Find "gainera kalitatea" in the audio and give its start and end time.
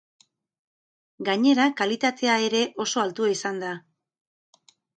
1.27-2.39